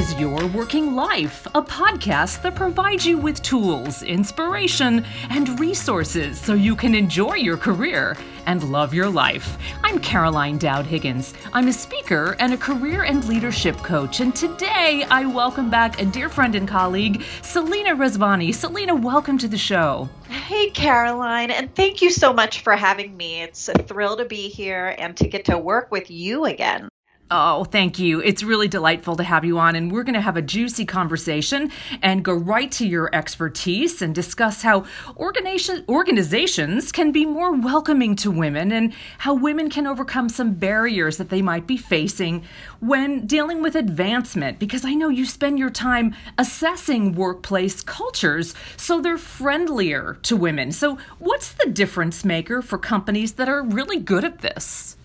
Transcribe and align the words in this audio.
is 0.00 0.18
Your 0.18 0.46
Working 0.46 0.94
Life, 0.94 1.46
a 1.54 1.60
podcast 1.60 2.40
that 2.40 2.54
provides 2.54 3.04
you 3.04 3.18
with 3.18 3.42
tools, 3.42 4.02
inspiration, 4.02 5.04
and 5.28 5.60
resources 5.60 6.40
so 6.40 6.54
you 6.54 6.74
can 6.74 6.94
enjoy 6.94 7.34
your 7.34 7.58
career 7.58 8.16
and 8.46 8.64
love 8.72 8.94
your 8.94 9.10
life. 9.10 9.58
I'm 9.84 9.98
Caroline 9.98 10.56
Dowd 10.56 10.86
Higgins. 10.86 11.34
I'm 11.52 11.68
a 11.68 11.72
speaker 11.74 12.34
and 12.38 12.54
a 12.54 12.56
career 12.56 13.02
and 13.02 13.22
leadership 13.26 13.76
coach, 13.76 14.20
and 14.20 14.34
today 14.34 15.04
I 15.10 15.26
welcome 15.26 15.68
back 15.68 16.00
a 16.00 16.06
dear 16.06 16.30
friend 16.30 16.54
and 16.54 16.66
colleague, 16.66 17.22
Selena 17.42 17.94
Rezvani. 17.94 18.54
Selena, 18.54 18.94
welcome 18.94 19.36
to 19.36 19.48
the 19.48 19.58
show. 19.58 20.08
Hey, 20.30 20.70
Caroline, 20.70 21.50
and 21.50 21.74
thank 21.74 22.00
you 22.00 22.10
so 22.10 22.32
much 22.32 22.62
for 22.62 22.74
having 22.74 23.18
me. 23.18 23.42
It's 23.42 23.68
a 23.68 23.74
thrill 23.74 24.16
to 24.16 24.24
be 24.24 24.48
here 24.48 24.94
and 24.96 25.14
to 25.18 25.28
get 25.28 25.44
to 25.44 25.58
work 25.58 25.90
with 25.90 26.10
you 26.10 26.46
again. 26.46 26.88
Oh, 27.32 27.62
thank 27.62 28.00
you. 28.00 28.20
It's 28.20 28.42
really 28.42 28.66
delightful 28.66 29.14
to 29.14 29.22
have 29.22 29.44
you 29.44 29.56
on, 29.60 29.76
and 29.76 29.92
we're 29.92 30.02
going 30.02 30.14
to 30.14 30.20
have 30.20 30.36
a 30.36 30.42
juicy 30.42 30.84
conversation 30.84 31.70
and 32.02 32.24
go 32.24 32.32
right 32.34 32.72
to 32.72 32.84
your 32.84 33.08
expertise 33.14 34.02
and 34.02 34.12
discuss 34.12 34.62
how 34.62 34.84
organization, 35.16 35.84
organizations 35.88 36.90
can 36.90 37.12
be 37.12 37.24
more 37.24 37.52
welcoming 37.52 38.16
to 38.16 38.32
women 38.32 38.72
and 38.72 38.92
how 39.18 39.32
women 39.32 39.70
can 39.70 39.86
overcome 39.86 40.28
some 40.28 40.54
barriers 40.54 41.18
that 41.18 41.28
they 41.28 41.40
might 41.40 41.68
be 41.68 41.76
facing 41.76 42.42
when 42.80 43.28
dealing 43.28 43.62
with 43.62 43.76
advancement. 43.76 44.58
Because 44.58 44.84
I 44.84 44.94
know 44.94 45.08
you 45.08 45.24
spend 45.24 45.56
your 45.56 45.70
time 45.70 46.16
assessing 46.36 47.14
workplace 47.14 47.80
cultures 47.80 48.56
so 48.76 49.00
they're 49.00 49.16
friendlier 49.16 50.18
to 50.22 50.34
women. 50.34 50.72
So, 50.72 50.98
what's 51.20 51.52
the 51.52 51.70
difference 51.70 52.24
maker 52.24 52.60
for 52.60 52.76
companies 52.76 53.34
that 53.34 53.48
are 53.48 53.62
really 53.62 54.00
good 54.00 54.24
at 54.24 54.40
this? 54.40 54.96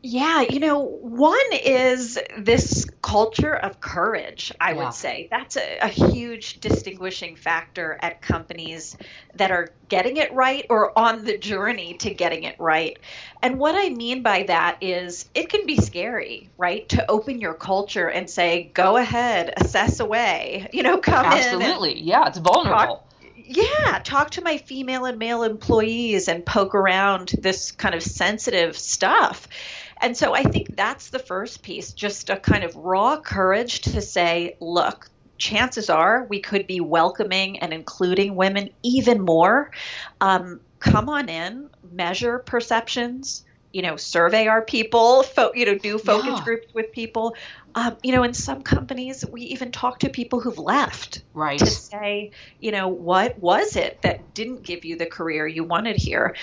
Yeah, 0.00 0.42
you 0.42 0.60
know, 0.60 0.78
one 0.78 1.38
is 1.52 2.18
this 2.38 2.88
culture 3.02 3.54
of 3.54 3.80
courage, 3.80 4.52
I 4.60 4.72
yeah. 4.72 4.84
would 4.84 4.94
say. 4.94 5.26
That's 5.28 5.56
a, 5.56 5.78
a, 5.80 5.88
huge 5.88 6.60
distinguishing 6.60 7.34
factor 7.34 7.98
at 8.00 8.22
companies 8.22 8.96
that 9.34 9.50
are 9.50 9.70
getting 9.88 10.18
it 10.18 10.32
right 10.32 10.64
or 10.70 10.96
on 10.96 11.24
the 11.24 11.36
journey 11.36 11.94
to 11.94 12.14
getting 12.14 12.44
it 12.44 12.60
right. 12.60 12.96
And 13.42 13.58
what 13.58 13.74
I 13.74 13.88
mean 13.88 14.22
by 14.22 14.44
that 14.44 14.78
is 14.82 15.28
it 15.34 15.48
can 15.48 15.66
be 15.66 15.76
scary, 15.76 16.48
right? 16.56 16.88
To 16.90 17.10
open 17.10 17.40
your 17.40 17.54
culture 17.54 18.08
and 18.08 18.30
say, 18.30 18.70
go 18.74 18.98
ahead, 18.98 19.52
assess 19.56 19.98
away, 19.98 20.68
you 20.72 20.84
know, 20.84 20.98
come 20.98 21.24
Absolutely. 21.24 21.64
in. 21.64 21.70
Absolutely. 21.70 22.00
Yeah, 22.02 22.28
it's 22.28 22.38
vulnerable. 22.38 23.04
Yeah, 23.50 24.00
talk 24.04 24.32
to 24.32 24.42
my 24.42 24.58
female 24.58 25.06
and 25.06 25.18
male 25.18 25.42
employees 25.42 26.28
and 26.28 26.44
poke 26.44 26.74
around 26.74 27.30
this 27.38 27.72
kind 27.72 27.94
of 27.94 28.02
sensitive 28.02 28.76
stuff. 28.76 29.48
And 30.00 30.16
so 30.16 30.34
I 30.34 30.42
think 30.42 30.76
that's 30.76 31.10
the 31.10 31.18
first 31.18 31.62
piece, 31.62 31.92
just 31.92 32.30
a 32.30 32.36
kind 32.36 32.64
of 32.64 32.74
raw 32.76 33.20
courage 33.20 33.80
to 33.82 34.00
say, 34.00 34.56
look, 34.60 35.10
chances 35.38 35.88
are 35.88 36.26
we 36.28 36.40
could 36.40 36.66
be 36.66 36.80
welcoming 36.80 37.60
and 37.60 37.72
including 37.72 38.34
women 38.36 38.70
even 38.82 39.20
more. 39.20 39.70
Um, 40.20 40.60
come 40.80 41.08
on 41.08 41.28
in, 41.28 41.70
measure 41.90 42.38
perceptions, 42.40 43.44
you 43.72 43.82
know, 43.82 43.96
survey 43.96 44.46
our 44.46 44.62
people, 44.62 45.22
fo- 45.22 45.52
you 45.54 45.66
know, 45.66 45.76
do 45.76 45.98
focus 45.98 46.38
yeah. 46.38 46.44
groups 46.44 46.72
with 46.72 46.92
people. 46.92 47.36
Um, 47.74 47.96
you 48.02 48.12
know, 48.12 48.22
in 48.22 48.32
some 48.32 48.62
companies, 48.62 49.24
we 49.30 49.42
even 49.42 49.70
talk 49.70 50.00
to 50.00 50.08
people 50.08 50.40
who've 50.40 50.58
left, 50.58 51.22
right, 51.34 51.58
to 51.58 51.66
say, 51.66 52.32
you 52.58 52.72
know, 52.72 52.88
what 52.88 53.38
was 53.38 53.76
it 53.76 54.00
that 54.02 54.34
didn't 54.34 54.62
give 54.62 54.84
you 54.84 54.96
the 54.96 55.06
career 55.06 55.46
you 55.46 55.64
wanted 55.64 55.96
here? 55.96 56.34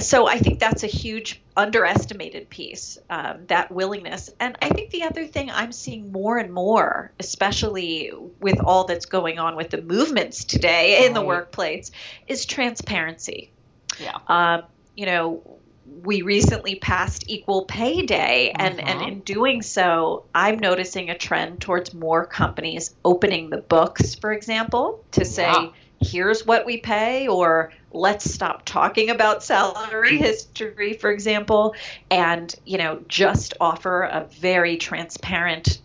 So 0.00 0.26
I 0.26 0.38
think 0.38 0.58
that's 0.58 0.82
a 0.82 0.88
huge 0.88 1.40
underestimated 1.56 2.50
piece, 2.50 2.98
um, 3.08 3.46
that 3.46 3.70
willingness. 3.70 4.30
And 4.40 4.58
I 4.60 4.70
think 4.70 4.90
the 4.90 5.04
other 5.04 5.26
thing 5.26 5.50
I'm 5.50 5.72
seeing 5.72 6.10
more 6.10 6.36
and 6.36 6.52
more, 6.52 7.12
especially 7.20 8.12
with 8.40 8.58
all 8.60 8.84
that's 8.84 9.06
going 9.06 9.38
on 9.38 9.54
with 9.54 9.70
the 9.70 9.80
movements 9.80 10.44
today 10.44 11.06
in 11.06 11.14
the 11.14 11.22
workplace, 11.22 11.92
is 12.26 12.44
transparency. 12.44 13.52
Yeah. 14.00 14.18
Um, 14.26 14.62
you 14.96 15.06
know, 15.06 15.58
we 16.02 16.22
recently 16.22 16.76
passed 16.76 17.24
equal 17.28 17.64
pay 17.64 18.02
day 18.02 18.52
and 18.54 18.80
and 18.80 18.98
uh-huh. 18.98 19.08
in 19.08 19.20
doing 19.20 19.62
so 19.62 20.24
i'm 20.34 20.58
noticing 20.58 21.10
a 21.10 21.18
trend 21.18 21.60
towards 21.60 21.92
more 21.92 22.24
companies 22.24 22.94
opening 23.04 23.50
the 23.50 23.58
books 23.58 24.14
for 24.14 24.32
example 24.32 25.04
to 25.10 25.24
say 25.24 25.50
yeah. 25.50 25.68
here's 26.00 26.46
what 26.46 26.64
we 26.66 26.76
pay 26.76 27.26
or 27.28 27.72
let's 27.92 28.32
stop 28.32 28.64
talking 28.64 29.10
about 29.10 29.42
salary 29.42 30.16
history 30.18 30.92
for 30.94 31.10
example 31.10 31.74
and 32.10 32.54
you 32.64 32.78
know 32.78 33.00
just 33.08 33.54
offer 33.60 34.02
a 34.02 34.26
very 34.40 34.76
transparent 34.76 35.80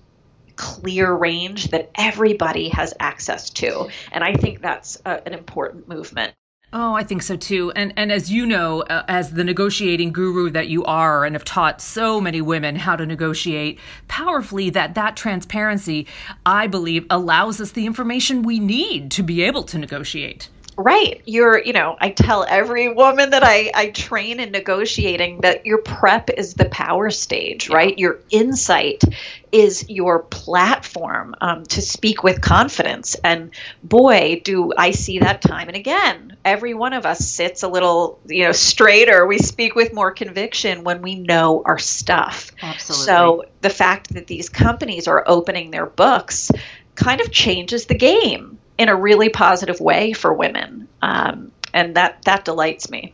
clear 0.56 1.14
range 1.14 1.70
that 1.70 1.92
everybody 1.96 2.70
has 2.70 2.94
access 3.00 3.50
to 3.50 3.88
and 4.12 4.24
i 4.24 4.34
think 4.34 4.62
that's 4.62 5.02
a, 5.06 5.26
an 5.28 5.34
important 5.34 5.88
movement 5.88 6.34
Oh, 6.74 6.94
I 6.94 7.04
think 7.04 7.22
so 7.22 7.38
too. 7.38 7.72
And 7.78 7.94
and 7.96 8.12
as 8.12 8.30
you 8.30 8.46
know, 8.46 8.82
uh, 8.82 9.06
as 9.08 9.32
the 9.32 9.46
negotiating 9.46 10.12
guru 10.12 10.50
that 10.50 10.68
you 10.68 10.84
are 10.84 11.24
and 11.24 11.34
have 11.34 11.46
taught 11.46 11.80
so 11.82 12.20
many 12.20 12.42
women 12.42 12.76
how 12.76 12.98
to 12.98 13.06
negotiate 13.06 13.80
powerfully 14.10 14.70
that 14.72 14.94
that 14.96 15.16
transparency, 15.16 16.08
I 16.46 16.68
believe 16.68 17.06
allows 17.10 17.62
us 17.62 17.72
the 17.72 17.86
information 17.86 18.44
we 18.44 18.60
need 18.60 19.12
to 19.12 19.24
be 19.24 19.44
able 19.44 19.64
to 19.64 19.78
negotiate. 19.78 20.50
Right. 20.80 21.24
You're, 21.26 21.58
you 21.64 21.74
know, 21.74 21.98
I 22.00 22.12
tell 22.12 22.46
every 22.48 22.94
woman 22.94 23.32
that 23.32 23.44
I, 23.44 23.72
I 23.74 23.90
train 23.90 24.40
in 24.40 24.52
negotiating 24.52 25.42
that 25.42 25.66
your 25.66 25.80
prep 25.80 26.30
is 26.30 26.54
the 26.54 26.66
power 26.66 27.10
stage, 27.10 27.68
right? 27.68 27.98
Your 27.98 28.20
insight 28.30 29.04
is 29.52 29.90
your 29.90 30.20
platform 30.20 31.34
um, 31.42 31.64
to 31.64 31.82
speak 31.82 32.22
with 32.22 32.42
confidence. 32.42 33.16
And 33.24 33.52
boy, 33.82 34.42
do 34.44 34.72
I 34.78 34.92
see 34.92 35.18
that 35.20 35.42
time 35.42 35.68
and 35.68 35.76
again. 35.76 36.38
Every 36.46 36.76
one 36.76 36.94
of 36.94 37.08
us 37.08 37.28
sits 37.28 37.64
a 37.64 37.68
little, 37.68 38.20
you 38.28 38.44
know, 38.44 38.52
straighter. 38.52 39.26
We 39.26 39.40
speak 39.40 39.74
with 39.74 39.94
more 39.94 40.12
conviction 40.12 40.84
when 40.84 41.02
we 41.02 41.16
know 41.16 41.64
our 41.66 41.80
stuff. 41.80 42.52
Absolutely. 42.62 43.06
So 43.06 43.46
the 43.62 43.72
fact 43.72 44.14
that 44.14 44.28
these 44.28 44.48
companies 44.48 45.08
are 45.08 45.24
opening 45.26 45.72
their 45.72 45.88
books 45.88 46.52
kind 46.94 47.20
of 47.20 47.32
changes 47.32 47.88
the 47.88 47.96
game 47.96 48.57
in 48.78 48.90
a 48.90 48.96
really 48.96 49.30
positive 49.30 49.80
way 49.80 50.14
for 50.14 50.34
women. 50.34 50.88
Um, 51.02 51.52
and 51.74 51.96
that, 51.96 52.24
that 52.24 52.46
delights 52.46 52.90
me. 52.90 53.14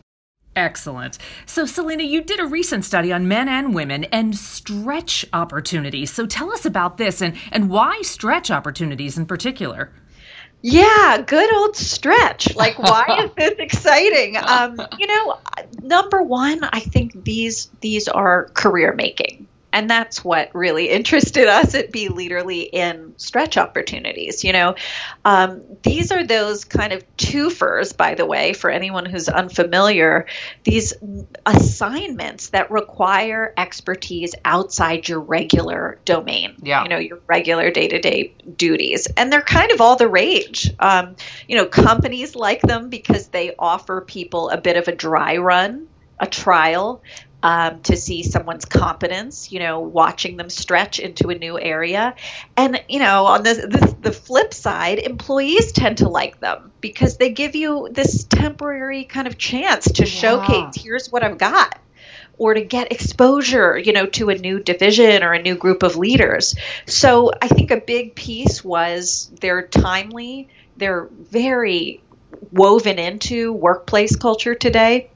Excellent. 0.55 1.17
So, 1.47 1.65
Selena, 1.65 2.03
you 2.03 2.21
did 2.21 2.39
a 2.39 2.45
recent 2.45 2.85
study 2.85 3.11
on 3.11 3.27
men 3.27 3.49
and 3.49 3.73
women 3.73 4.03
and 4.05 4.37
stretch 4.37 5.25
opportunities. 5.33 6.13
So, 6.13 6.27
tell 6.27 6.51
us 6.51 6.63
about 6.63 6.97
this 6.97 7.21
and, 7.21 7.35
and 7.51 7.69
why 7.71 8.01
stretch 8.03 8.51
opportunities 8.51 9.17
in 9.17 9.25
particular. 9.25 9.91
Yeah, 10.61 11.21
good 11.25 11.53
old 11.53 11.75
stretch. 11.75 12.55
Like, 12.55 12.79
why 12.79 13.25
is 13.25 13.31
this 13.37 13.55
exciting? 13.57 14.37
Um, 14.37 14.79
you 14.97 15.07
know, 15.07 15.39
number 15.81 16.21
one, 16.21 16.63
I 16.63 16.79
think 16.79 17.23
these 17.23 17.69
these 17.81 18.07
are 18.07 18.45
career 18.53 18.93
making 18.93 19.47
and 19.73 19.89
that's 19.89 20.23
what 20.23 20.53
really 20.53 20.87
interested 20.89 21.47
us 21.47 21.73
at 21.73 21.91
Be 21.91 22.07
Leaderly 22.07 22.69
in 22.71 23.15
stretch 23.17 23.57
opportunities. 23.57 24.43
You 24.43 24.53
know, 24.53 24.75
um, 25.25 25.63
these 25.81 26.11
are 26.11 26.23
those 26.23 26.63
kind 26.63 26.93
of 26.93 27.03
twofers, 27.17 27.97
by 27.97 28.13
the 28.13 28.25
way, 28.25 28.53
for 28.53 28.69
anyone 28.69 29.05
who's 29.05 29.27
unfamiliar. 29.27 30.27
These 30.63 30.93
assignments 31.47 32.49
that 32.49 32.69
require 32.69 33.51
expertise 33.57 34.35
outside 34.45 35.09
your 35.09 35.19
regular 35.19 35.99
domain. 36.05 36.55
Yeah. 36.61 36.83
You 36.83 36.89
know, 36.89 36.99
your 36.99 37.19
regular 37.25 37.71
day 37.71 37.87
to 37.87 37.99
day 37.99 38.35
duties, 38.55 39.07
and 39.17 39.33
they're 39.33 39.41
kind 39.41 39.71
of 39.71 39.81
all 39.81 39.95
the 39.95 40.07
rage. 40.07 40.71
Um, 40.79 41.15
you 41.47 41.57
know, 41.57 41.65
companies 41.65 42.35
like 42.35 42.61
them 42.61 42.89
because 42.89 43.29
they 43.29 43.55
offer 43.57 44.01
people 44.01 44.51
a 44.51 44.61
bit 44.61 44.77
of 44.77 44.87
a 44.87 44.95
dry 44.95 45.37
run 45.37 45.87
a 46.19 46.27
trial 46.27 47.01
um, 47.43 47.81
to 47.81 47.97
see 47.97 48.23
someone's 48.23 48.63
competence, 48.63 49.51
you 49.51 49.59
know, 49.59 49.81
watching 49.81 50.37
them 50.37 50.49
stretch 50.49 50.99
into 50.99 51.27
a 51.29 51.35
new 51.35 51.59
area. 51.59 52.15
And, 52.55 52.81
you 52.87 52.99
know, 52.99 53.25
on 53.25 53.43
the, 53.43 53.53
the, 53.53 53.95
the 54.01 54.11
flip 54.13 54.53
side, 54.53 54.97
employees 54.99 55.73
tend 55.73 55.97
to 55.97 56.07
like 56.07 56.39
them 56.39 56.71
because 56.79 57.17
they 57.17 57.29
give 57.29 57.53
you 57.53 57.89
this 57.91 58.23
temporary 58.23 59.03
kind 59.03 59.27
of 59.27 59.37
chance 59.37 59.91
to 59.91 60.03
yeah. 60.03 60.09
showcase 60.09 60.81
here's 60.81 61.11
what 61.11 61.21
I've 61.21 61.37
got 61.37 61.79
or 62.37 62.53
to 62.53 62.63
get 62.63 62.91
exposure, 62.91 63.77
you 63.77 63.91
know, 63.91 64.05
to 64.07 64.29
a 64.29 64.35
new 64.35 64.59
division 64.59 65.21
or 65.21 65.33
a 65.33 65.41
new 65.41 65.55
group 65.55 65.83
of 65.83 65.97
leaders. 65.97 66.55
So 66.85 67.31
I 67.41 67.49
think 67.49 67.71
a 67.71 67.77
big 67.77 68.15
piece 68.15 68.63
was 68.63 69.29
they're 69.41 69.67
timely, 69.67 70.47
they're 70.77 71.09
very 71.11 72.01
woven 72.51 72.99
into 72.99 73.51
workplace 73.53 74.15
culture 74.15 74.55
today. 74.55 75.09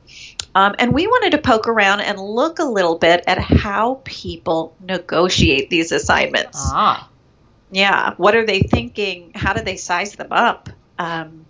Um, 0.57 0.73
and 0.79 0.91
we 0.91 1.05
wanted 1.05 1.33
to 1.33 1.37
poke 1.37 1.67
around 1.67 2.01
and 2.01 2.17
look 2.19 2.57
a 2.57 2.63
little 2.63 2.97
bit 2.97 3.23
at 3.27 3.37
how 3.37 4.01
people 4.03 4.75
negotiate 4.81 5.69
these 5.69 5.91
assignments. 5.91 6.57
Ah. 6.59 7.07
Yeah. 7.69 8.15
What 8.17 8.35
are 8.35 8.43
they 8.43 8.61
thinking? 8.61 9.33
How 9.35 9.53
do 9.53 9.63
they 9.63 9.77
size 9.77 10.15
them 10.15 10.31
up? 10.31 10.71
Um, 10.97 11.45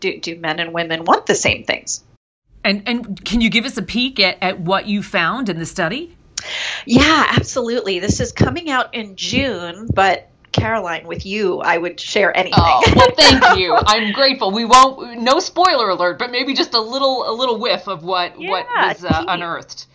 do, 0.00 0.18
do 0.18 0.36
men 0.36 0.58
and 0.58 0.72
women 0.72 1.04
want 1.04 1.26
the 1.26 1.34
same 1.34 1.64
things? 1.64 2.02
And, 2.64 2.82
and 2.88 3.22
can 3.26 3.42
you 3.42 3.50
give 3.50 3.66
us 3.66 3.76
a 3.76 3.82
peek 3.82 4.18
at, 4.20 4.38
at 4.40 4.58
what 4.58 4.86
you 4.86 5.02
found 5.02 5.50
in 5.50 5.58
the 5.58 5.66
study? 5.66 6.16
Yeah, 6.86 7.26
absolutely. 7.28 7.98
This 7.98 8.20
is 8.20 8.32
coming 8.32 8.70
out 8.70 8.94
in 8.94 9.16
June, 9.16 9.86
but 9.92 10.30
Caroline, 10.56 11.06
with 11.06 11.26
you, 11.26 11.60
I 11.60 11.78
would 11.78 12.00
share 12.00 12.36
anything. 12.36 12.58
Oh, 12.62 12.82
well, 12.94 13.10
thank 13.16 13.58
you. 13.58 13.76
I'm 13.86 14.12
grateful. 14.12 14.50
We 14.50 14.64
won't. 14.64 15.20
No 15.20 15.38
spoiler 15.38 15.90
alert, 15.90 16.18
but 16.18 16.30
maybe 16.30 16.54
just 16.54 16.74
a 16.74 16.80
little, 16.80 17.28
a 17.28 17.32
little 17.32 17.58
whiff 17.58 17.86
of 17.86 18.02
what 18.02 18.40
Yeah, 18.40 18.50
what 18.50 18.66
was 18.66 19.04
uh, 19.04 19.24
unearthed. 19.28 19.86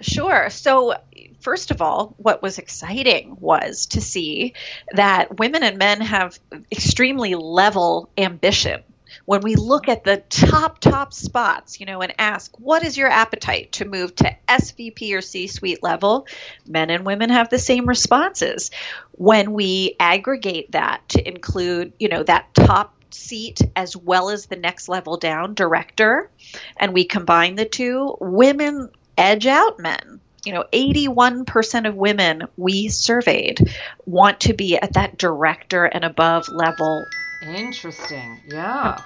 Sure. 0.00 0.48
So, 0.50 0.94
first 1.40 1.70
of 1.70 1.82
all, 1.82 2.14
what 2.16 2.42
was 2.42 2.58
exciting 2.58 3.36
was 3.38 3.86
to 3.86 4.00
see 4.00 4.54
that 4.92 5.38
women 5.38 5.62
and 5.62 5.78
men 5.78 6.00
have 6.00 6.38
extremely 6.72 7.34
level 7.34 8.10
ambition. 8.16 8.82
When 9.24 9.42
we 9.42 9.54
look 9.56 9.88
at 9.88 10.04
the 10.04 10.18
top, 10.28 10.78
top 10.80 11.12
spots, 11.12 11.78
you 11.78 11.86
know, 11.86 12.00
and 12.00 12.14
ask, 12.18 12.52
what 12.58 12.84
is 12.84 12.96
your 12.96 13.08
appetite 13.08 13.72
to 13.72 13.84
move 13.84 14.14
to 14.16 14.36
SVP 14.48 15.14
or 15.14 15.20
C 15.20 15.46
suite 15.46 15.82
level? 15.82 16.26
Men 16.66 16.90
and 16.90 17.04
women 17.04 17.30
have 17.30 17.50
the 17.50 17.58
same 17.58 17.86
responses. 17.86 18.70
When 19.20 19.52
we 19.52 19.96
aggregate 20.00 20.72
that 20.72 21.06
to 21.10 21.28
include, 21.28 21.92
you 21.98 22.08
know, 22.08 22.22
that 22.22 22.54
top 22.54 22.94
seat 23.10 23.60
as 23.76 23.94
well 23.94 24.30
as 24.30 24.46
the 24.46 24.56
next 24.56 24.88
level 24.88 25.18
down, 25.18 25.52
director, 25.52 26.30
and 26.78 26.94
we 26.94 27.04
combine 27.04 27.56
the 27.56 27.66
two, 27.66 28.16
women 28.18 28.88
edge 29.18 29.46
out 29.46 29.78
men. 29.78 30.20
You 30.46 30.54
know, 30.54 30.64
81% 30.72 31.86
of 31.86 31.96
women 31.96 32.44
we 32.56 32.88
surveyed 32.88 33.60
want 34.06 34.40
to 34.40 34.54
be 34.54 34.78
at 34.78 34.94
that 34.94 35.18
director 35.18 35.84
and 35.84 36.02
above 36.02 36.48
level, 36.48 37.04
Interesting. 37.42 38.40
Yeah. 38.46 39.02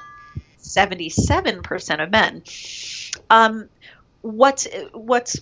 77% 0.60 2.02
of 2.02 2.10
men. 2.10 2.42
Um, 3.30 3.68
what's 4.22 4.66
what's 4.92 5.40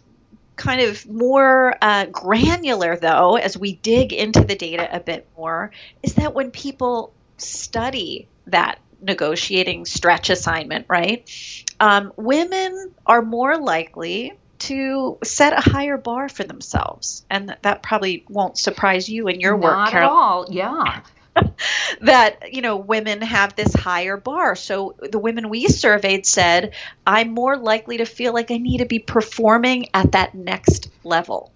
kind 0.57 0.81
of 0.83 1.07
more 1.09 1.75
uh, 1.81 2.07
granular, 2.07 2.97
though, 2.97 3.37
as 3.37 3.57
we 3.57 3.75
dig 3.75 4.13
into 4.13 4.45
the 4.45 4.55
data 4.55 4.89
a 4.95 5.01
bit 5.01 5.27
more, 5.37 5.71
is 6.03 6.15
that 6.15 6.35
when 6.35 6.51
people 6.51 7.13
study 7.39 8.29
that 8.47 8.79
negotiating 9.01 9.85
stretch 9.85 10.31
assignment, 10.31 10.87
right, 10.89 11.29
um, 11.81 12.13
women 12.17 12.93
are 13.07 13.23
more 13.23 13.57
likely 13.59 14.33
to 14.59 15.19
set 15.25 15.53
a 15.53 15.71
higher 15.71 15.99
bar 15.99 16.29
for 16.29 16.45
themselves. 16.45 17.25
And 17.29 17.49
that, 17.49 17.63
that 17.65 17.83
probably 17.83 18.25
won't 18.29 18.57
surprise 18.57 19.09
you 19.09 19.27
in 19.27 19.41
your 19.41 19.57
work, 19.57 19.73
Not 19.73 19.91
Carol 19.91 20.09
at 20.09 20.13
all. 20.13 20.47
Yeah. 20.51 21.01
that 22.01 22.53
you 22.53 22.63
know 22.63 22.77
women 22.77 23.23
have 23.23 23.55
this 23.55 23.73
higher 23.75 24.17
bar. 24.17 24.55
So 24.57 24.95
the 25.01 25.19
women 25.19 25.49
we 25.49 25.67
surveyed 25.67 26.27
said 26.27 26.75
i'm 27.07 27.31
more 27.31 27.57
likely 27.57 27.99
to 27.99 28.05
feel 28.07 28.33
like 28.33 28.51
i 28.51 28.59
need 28.59 28.79
to 28.79 28.87
be 28.87 28.99
performing 28.99 29.87
at 29.95 30.13
that 30.13 30.35
next 30.35 30.89
level 31.05 31.53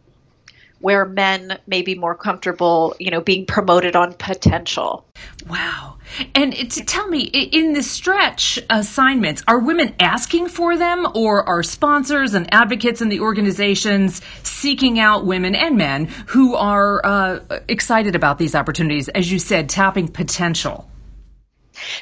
where 0.81 1.05
men 1.05 1.59
may 1.67 1.83
be 1.83 1.95
more 1.95 2.15
comfortable 2.15 2.95
you 2.99 3.11
know 3.11 3.21
being 3.21 3.47
promoted 3.47 3.97
on 3.97 4.13
potential 4.15 5.07
Wow. 5.49 5.99
And 6.35 6.53
to 6.55 6.85
tell 6.85 7.07
me, 7.09 7.21
in 7.21 7.73
the 7.73 7.83
stretch 7.83 8.59
assignments, 8.69 9.45
are 9.47 9.59
women 9.59 9.95
asking 10.01 10.49
for 10.49 10.77
them 10.77 11.07
or 11.15 11.49
are 11.49 11.63
sponsors 11.63 12.35
and 12.35 12.53
advocates 12.53 13.01
in 13.01 13.09
the 13.09 13.21
organizations 13.21 14.23
seeking 14.43 14.99
out 14.99 15.25
women 15.25 15.55
and 15.55 15.77
men 15.77 16.07
who 16.29 16.55
are 16.55 17.05
uh, 17.05 17.61
excited 17.69 18.15
about 18.17 18.39
these 18.39 18.55
opportunities, 18.55 19.09
as 19.09 19.31
you 19.31 19.39
said, 19.39 19.69
tapping 19.69 20.09
potential? 20.09 20.89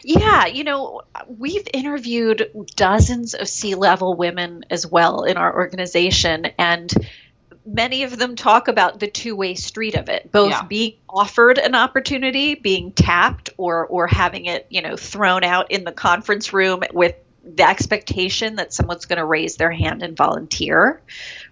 Yeah, 0.03 0.47
you 0.47 0.65
know, 0.65 1.03
we've 1.27 1.67
interviewed 1.75 2.51
dozens 2.77 3.35
of 3.35 3.49
C 3.49 3.75
level 3.75 4.15
women 4.15 4.65
as 4.71 4.87
well 4.87 5.25
in 5.25 5.37
our 5.37 5.53
organization, 5.53 6.47
and 6.59 6.93
many 7.67 8.03
of 8.03 8.19
them 8.19 8.37
talk 8.37 8.69
about 8.69 9.01
the 9.01 9.07
two 9.09 9.37
way 9.37 9.55
street 9.55 9.95
of 9.95 10.09
it, 10.09 10.31
both 10.31 10.51
Yeah. 10.51 10.63
being 10.63 10.95
offered 11.09 11.59
an 11.59 11.75
opportunity, 11.75 12.55
being 12.55 12.93
tapped, 12.93 13.51
or 13.57 13.87
or 13.87 14.07
having 14.07 14.47
it, 14.47 14.67
you 14.71 14.83
know, 14.83 14.97
thrown 14.97 15.45
out 15.45 15.71
in 15.71 15.85
the 15.85 15.93
conference 15.93 16.53
room 16.53 16.83
with 16.93 17.15
the 17.47 17.69
expectation 17.69 18.57
that 18.57 18.73
someone's 18.73 19.05
going 19.05 19.19
to 19.19 19.25
raise 19.25 19.57
their 19.57 19.71
hand 19.71 20.03
and 20.03 20.17
volunteer, 20.17 21.03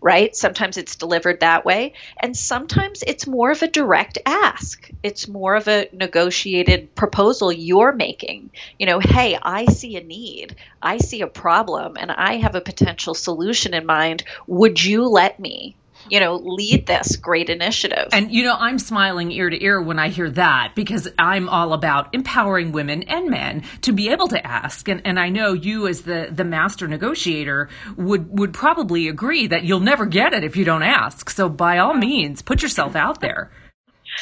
right? 0.00 0.35
Sometimes 0.35 0.79
it's 0.79 0.97
delivered 0.97 1.41
that 1.41 1.67
way, 1.67 1.93
and 2.19 2.35
sometimes 2.35 3.05
it's 3.06 3.26
more 3.26 3.50
of 3.50 3.62
a 3.62 3.69
direct 3.69 4.17
ask. 4.25 4.91
It's 5.03 5.29
more 5.29 5.55
of 5.55 5.69
a 5.69 5.88
negotiated 5.93 6.94
proposal 6.94 7.53
you're 7.53 7.93
making. 7.93 8.50
You 8.79 8.87
know, 8.87 9.00
hey, 9.00 9.38
I 9.43 9.67
see 9.67 9.97
a 9.97 10.03
need, 10.03 10.56
I 10.81 10.97
see 10.97 11.20
a 11.20 11.26
problem, 11.26 11.99
and 11.99 12.11
I 12.11 12.37
have 12.37 12.55
a 12.55 12.62
potential 12.62 13.12
solution 13.15 13.75
in 13.75 13.85
mind. 13.85 14.25
Would 14.47 14.82
you 14.82 15.06
let 15.08 15.38
me? 15.38 15.76
You 16.12 16.20
know, 16.20 16.35
lead 16.37 16.87
this 16.87 17.17
great 17.17 17.49
initiative. 17.49 18.09
And 18.12 18.31
you 18.31 18.44
know, 18.44 18.55
I'm 18.55 18.79
smiling 18.79 19.32
ear 19.32 19.49
to 19.49 19.64
ear 19.64 19.81
when 19.81 19.99
I 19.99 20.11
hear 20.11 20.29
that 20.32 20.75
because 20.75 21.09
I'm 21.19 21.49
all 21.49 21.73
about 21.73 22.14
empowering 22.14 22.73
women 22.73 23.05
and 23.05 23.31
men 23.31 23.62
to 23.81 23.93
be 23.93 24.11
able 24.11 24.29
to 24.29 24.47
ask. 24.47 24.87
And, 24.88 25.00
and 25.06 25.19
I 25.19 25.31
know 25.31 25.55
you 25.55 25.88
as 25.88 26.03
the, 26.03 26.29
the 26.31 26.44
master 26.44 26.87
negotiator 26.87 27.70
would, 27.97 28.38
would 28.38 28.53
probably 28.53 29.09
agree 29.09 29.47
that 29.47 29.64
you'll 29.64 29.81
never 29.81 30.05
get 30.05 30.35
it 30.35 30.44
if 30.44 30.55
you 30.55 30.67
don't 30.67 30.82
ask. 30.82 31.31
So 31.31 31.49
by 31.49 31.79
all 31.79 31.94
means, 31.94 32.43
put 32.43 32.61
yourself 32.62 32.94
out 32.94 33.23
there. 33.23 33.50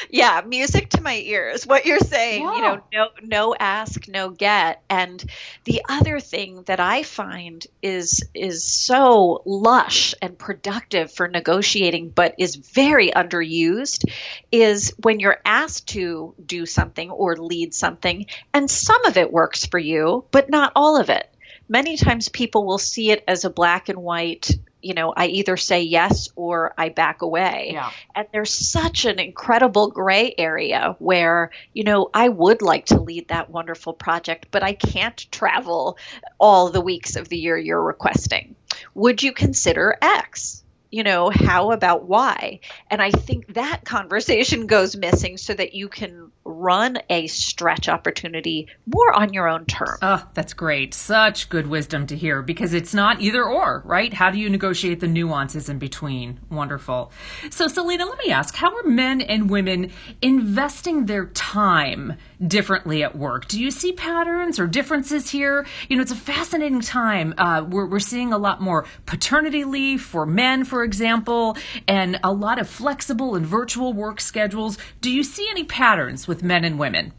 Yeah 0.08 0.42
music 0.46 0.88
to 0.90 1.02
my 1.02 1.16
ears 1.16 1.66
what 1.66 1.84
you're 1.86 1.98
saying 1.98 2.42
you 2.42 2.60
know 2.60 2.80
no 2.92 3.08
no 3.22 3.54
ask 3.58 4.08
no 4.08 4.30
get. 4.30 4.82
And 4.88 5.22
the 5.64 5.82
other 5.88 6.20
thing 6.20 6.62
that 6.64 6.80
i 6.80 7.02
find 7.02 7.66
is 7.82 8.24
is 8.34 8.64
so 8.64 9.42
lush 9.44 10.14
and 10.22 10.38
productive 10.38 11.12
for 11.12 11.28
negotiating 11.28 12.10
but 12.10 12.34
is 12.38 12.56
very 12.56 13.10
underused 13.10 14.04
is 14.52 14.94
when 15.02 15.20
you're 15.20 15.40
asked 15.44 15.88
to 15.88 16.34
do 16.44 16.66
something 16.66 17.10
or 17.10 17.36
lead 17.36 17.74
something 17.74 18.26
and 18.52 18.70
some 18.70 19.04
of 19.06 19.16
it 19.16 19.32
works 19.32 19.66
for 19.66 19.78
you 19.78 20.24
but 20.30 20.50
not 20.50 20.72
all 20.74 21.00
of 21.00 21.10
it. 21.10 21.26
Many 21.68 21.96
times 21.96 22.28
people 22.28 22.66
will 22.66 22.78
see 22.78 23.10
it 23.12 23.22
as 23.28 23.44
a 23.44 23.50
black 23.50 23.88
and 23.88 24.02
white 24.02 24.50
you 24.82 24.94
know 24.94 25.12
i 25.16 25.26
either 25.26 25.56
say 25.56 25.82
yes 25.82 26.28
or 26.36 26.74
i 26.78 26.88
back 26.88 27.22
away. 27.22 27.70
Yeah. 27.72 27.90
and 28.14 28.26
there's 28.32 28.52
such 28.52 29.04
an 29.04 29.18
incredible 29.18 29.90
gray 29.90 30.34
area 30.36 30.96
where 30.98 31.50
you 31.72 31.84
know 31.84 32.10
i 32.14 32.28
would 32.28 32.62
like 32.62 32.86
to 32.86 33.00
lead 33.00 33.28
that 33.28 33.50
wonderful 33.50 33.92
project 33.92 34.46
but 34.50 34.62
i 34.62 34.72
can't 34.72 35.30
travel 35.30 35.98
all 36.38 36.70
the 36.70 36.80
weeks 36.80 37.16
of 37.16 37.28
the 37.28 37.38
year 37.38 37.56
you're 37.56 37.82
requesting. 37.82 38.54
Would 38.94 39.22
you 39.22 39.32
consider 39.32 39.96
x 40.00 40.62
you 40.90 41.02
know 41.02 41.30
how 41.30 41.70
about 41.72 42.04
why? 42.04 42.60
and 42.90 43.00
i 43.00 43.10
think 43.10 43.54
that 43.54 43.84
conversation 43.84 44.66
goes 44.66 44.96
missing 44.96 45.36
so 45.36 45.54
that 45.54 45.74
you 45.74 45.88
can 45.88 46.30
run 46.44 46.98
a 47.08 47.26
stretch 47.28 47.88
opportunity 47.88 48.66
more 48.86 49.12
on 49.16 49.32
your 49.32 49.48
own 49.48 49.64
terms 49.66 49.98
Oh, 50.02 50.26
that's 50.34 50.54
great. 50.54 50.94
Such 50.94 51.48
good 51.48 51.66
wisdom 51.66 52.06
to 52.08 52.16
hear 52.16 52.42
because 52.42 52.72
it's 52.74 52.94
not 52.94 53.20
either 53.20 53.44
or, 53.44 53.82
right? 53.84 54.12
How 54.12 54.30
do 54.30 54.38
you 54.38 54.48
negotiate 54.48 55.00
the 55.00 55.06
nuances 55.06 55.68
in 55.68 55.78
between? 55.78 56.40
Wonderful. 56.50 57.12
So, 57.50 57.68
Selena, 57.68 58.06
let 58.06 58.18
me 58.18 58.32
ask 58.32 58.54
how 58.54 58.74
are 58.76 58.82
men 58.84 59.20
and 59.20 59.50
women 59.50 59.92
investing 60.22 61.06
their 61.06 61.26
time 61.26 62.16
differently 62.46 63.02
at 63.02 63.16
work? 63.16 63.48
Do 63.48 63.60
you 63.60 63.70
see 63.70 63.92
patterns 63.92 64.58
or 64.58 64.66
differences 64.66 65.30
here? 65.30 65.66
You 65.88 65.96
know, 65.96 66.02
it's 66.02 66.10
a 66.10 66.16
fascinating 66.16 66.80
time. 66.80 67.34
Uh, 67.36 67.64
we're, 67.68 67.86
we're 67.86 67.98
seeing 67.98 68.32
a 68.32 68.38
lot 68.38 68.60
more 68.60 68.86
paternity 69.06 69.64
leave 69.64 70.02
for 70.02 70.26
men, 70.26 70.64
for 70.64 70.82
example, 70.84 71.56
and 71.86 72.18
a 72.24 72.32
lot 72.32 72.58
of 72.58 72.68
flexible 72.68 73.34
and 73.34 73.46
virtual 73.46 73.92
work 73.92 74.20
schedules. 74.20 74.78
Do 75.00 75.10
you 75.10 75.22
see 75.22 75.46
any 75.50 75.64
patterns 75.64 76.26
with 76.26 76.42
men 76.42 76.64
and 76.64 76.78
women? 76.78 77.12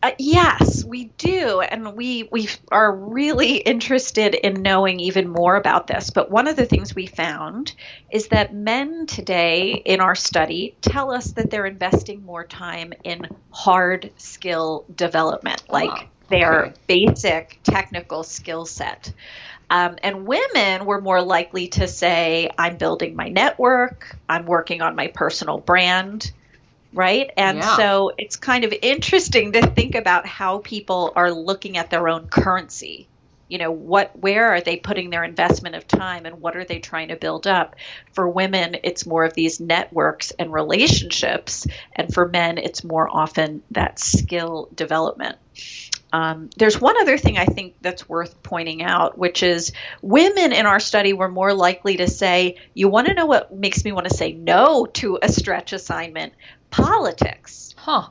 Uh, 0.00 0.12
yes, 0.18 0.84
we 0.84 1.06
do, 1.18 1.60
and 1.60 1.96
we 1.96 2.28
we 2.30 2.48
are 2.70 2.94
really 2.94 3.56
interested 3.56 4.34
in 4.34 4.62
knowing 4.62 5.00
even 5.00 5.28
more 5.28 5.56
about 5.56 5.88
this. 5.88 6.10
But 6.10 6.30
one 6.30 6.46
of 6.46 6.54
the 6.54 6.66
things 6.66 6.94
we 6.94 7.06
found 7.06 7.74
is 8.08 8.28
that 8.28 8.54
men 8.54 9.06
today 9.06 9.72
in 9.72 10.00
our 10.00 10.14
study 10.14 10.76
tell 10.82 11.10
us 11.10 11.32
that 11.32 11.50
they're 11.50 11.66
investing 11.66 12.22
more 12.22 12.46
time 12.46 12.92
in 13.02 13.26
hard 13.50 14.12
skill 14.18 14.86
development, 14.94 15.64
like 15.68 15.90
Ah, 15.90 16.08
their 16.28 16.74
basic 16.86 17.58
technical 17.64 18.22
skill 18.22 18.66
set. 18.66 19.12
Um, 19.70 19.96
and 20.02 20.26
women 20.26 20.86
were 20.86 21.00
more 21.00 21.22
likely 21.22 21.68
to 21.68 21.88
say, 21.88 22.50
I'm 22.56 22.76
building 22.78 23.16
my 23.16 23.28
network, 23.28 24.16
I'm 24.28 24.46
working 24.46 24.80
on 24.82 24.96
my 24.96 25.08
personal 25.08 25.58
brand, 25.58 26.32
right? 26.98 27.30
And 27.36 27.58
Yeah. 27.58 27.76
so 27.76 28.10
it's 28.18 28.34
kind 28.34 28.64
of 28.64 28.74
interesting 28.82 29.52
to 29.52 29.64
think 29.68 29.94
about 29.94 30.26
how 30.26 30.58
people 30.58 31.12
are 31.14 31.30
looking 31.30 31.78
at 31.78 31.90
their 31.90 32.08
own 32.08 32.26
currency. 32.26 33.08
You 33.46 33.58
know, 33.58 33.70
what 33.70 34.10
where 34.20 34.52
are 34.52 34.60
they 34.60 34.76
putting 34.76 35.08
their 35.08 35.22
investment 35.22 35.76
of 35.76 35.86
time 35.86 36.26
and 36.26 36.40
what 36.40 36.56
are 36.56 36.64
they 36.64 36.80
trying 36.80 37.08
to 37.08 37.16
build 37.16 37.46
up? 37.46 37.76
For 38.14 38.28
women, 38.28 38.78
it's 38.82 39.06
more 39.06 39.24
of 39.24 39.32
these 39.34 39.60
networks 39.60 40.32
and 40.32 40.52
relationships, 40.52 41.68
and 41.94 42.12
for 42.12 42.28
men, 42.28 42.58
it's 42.58 42.82
more 42.82 43.08
often 43.08 43.62
that 43.70 44.00
skill 44.00 44.68
development. 44.74 45.38
Um, 46.12 46.48
there's 46.56 46.80
one 46.80 46.96
other 47.00 47.18
thing 47.18 47.38
I 47.38 47.44
think 47.44 47.74
that's 47.80 48.08
worth 48.08 48.42
pointing 48.42 48.82
out, 48.82 49.18
which 49.18 49.42
is 49.42 49.72
women 50.00 50.52
in 50.52 50.66
our 50.66 50.80
study 50.80 51.12
were 51.12 51.28
more 51.28 51.52
likely 51.52 51.98
to 51.98 52.08
say, 52.08 52.56
You 52.74 52.88
want 52.88 53.08
to 53.08 53.14
know 53.14 53.26
what 53.26 53.54
makes 53.54 53.84
me 53.84 53.92
want 53.92 54.08
to 54.08 54.14
say 54.14 54.32
no 54.32 54.86
to 54.86 55.18
a 55.20 55.28
stretch 55.28 55.72
assignment? 55.72 56.32
Politics. 56.70 57.74
Huh. 57.76 58.08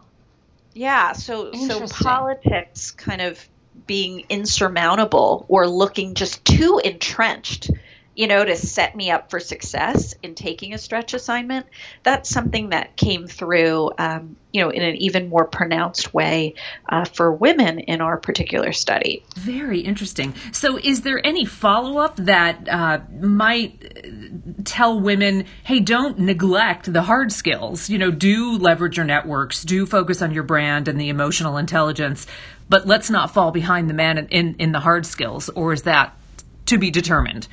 Yeah, 0.74 1.14
so 1.14 1.54
so 1.54 1.88
politics 1.88 2.92
kind 2.92 3.22
of 3.22 3.48
being 3.88 4.26
insurmountable 4.30 5.46
or 5.50 5.68
looking 5.68 6.14
just 6.14 6.46
too 6.46 6.80
entrenched 6.84 7.72
you 8.18 8.26
know, 8.26 8.44
to 8.44 8.56
set 8.56 8.96
me 8.96 9.12
up 9.12 9.30
for 9.30 9.40
success 9.40 10.16
in 10.24 10.34
taking 10.34 10.74
a 10.74 10.78
stretch 10.80 11.14
assignment. 11.14 11.68
That's 12.02 12.28
something 12.28 12.70
that 12.70 12.96
came 12.96 13.28
through, 13.28 13.92
um, 14.00 14.36
you 14.52 14.62
know, 14.62 14.72
in 14.72 14.82
an 14.82 14.96
even 14.96 15.30
more 15.30 15.46
pronounced 15.46 16.16
way 16.16 16.56
uh, 16.90 17.06
for 17.06 17.32
women 17.32 17.78
in 17.78 18.02
our 18.02 18.18
particular 18.18 18.74
study. 18.74 19.24
Very 19.36 19.82
interesting. 19.82 20.34
So, 20.52 20.80
is 20.80 21.02
there 21.02 21.24
any 21.24 21.46
follow 21.46 22.00
up 22.00 22.16
that 22.16 22.68
uh, 22.68 23.02
might 23.20 24.66
tell 24.66 25.00
women, 25.00 25.46
hey, 25.64 25.80
don't 25.80 26.18
neglect 26.18 26.92
the 26.92 27.04
hard 27.04 27.32
skills? 27.32 27.88
You 27.88 28.00
know, 28.00 28.10
do 28.10 28.58
leverage 28.58 28.98
your 28.98 29.06
networks, 29.06 29.64
do 29.64 29.86
focus 29.86 30.24
on 30.24 30.32
your 30.32 30.44
brand 30.44 30.88
and 30.88 31.00
the 31.00 31.10
emotional 31.10 31.56
intelligence, 31.58 32.26
but 32.68 32.88
let's 32.88 33.12
not 33.12 33.32
fall 33.32 33.52
behind 33.52 33.92
the 33.92 33.94
man 33.94 34.18
in, 34.18 34.28
in, 34.30 34.56
in 34.58 34.72
the 34.72 34.80
hard 34.80 35.06
skills, 35.06 35.50
or 35.50 35.72
is 35.72 35.84
that 35.84 36.18
to 36.66 36.80
be 36.80 36.90
determined? 36.90 37.48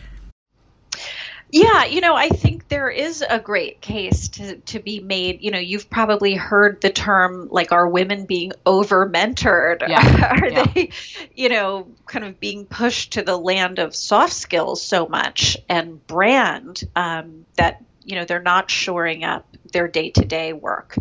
Yeah, 1.55 1.85
you 1.85 2.01
know, 2.01 2.17
I 2.17 2.31
think 2.31 2.67
there 2.67 2.91
is 2.91 3.23
a 3.23 3.39
great 3.39 3.81
case 3.81 4.27
to, 4.31 4.57
to 4.57 4.81
be 4.81 4.99
made. 4.99 5.41
You 5.41 5.53
know, 5.53 5.61
you've 5.61 5.89
probably 5.89 6.35
heard 6.35 6.81
the 6.81 6.91
term 6.91 7.47
like, 7.49 7.71
are 7.71 7.89
women 7.89 8.27
being 8.27 8.51
over 8.67 9.09
mentored? 9.09 9.89
Yeah. 9.89 10.31
are 10.33 10.49
yeah. 10.49 10.65
they, 10.75 10.91
you 11.33 11.49
know, 11.49 11.87
kind 12.07 12.25
of 12.25 12.41
being 12.41 12.67
pushed 12.67 13.13
to 13.13 13.23
the 13.23 13.37
land 13.37 13.79
of 13.79 13.95
soft 13.95 14.33
skills 14.33 14.83
so 14.83 15.07
much 15.07 15.57
and 15.69 16.05
brand 16.09 16.83
um, 16.97 17.47
that, 17.55 17.85
you 18.03 18.17
know, 18.17 18.25
they're 18.25 18.43
not 18.43 18.69
shoring 18.69 19.23
up 19.23 19.47
their 19.73 19.87
day 19.87 20.11
to 20.11 20.25
day 20.25 20.53
work? 20.53 20.97